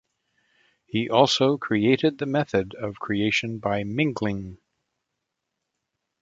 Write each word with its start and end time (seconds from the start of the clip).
He 0.87 1.11
also 1.11 1.59
created 1.59 2.17
the 2.17 2.25
method 2.25 2.73
of 2.73 2.95
creation 2.97 3.59
by 3.59 3.83
mingling. 3.83 4.57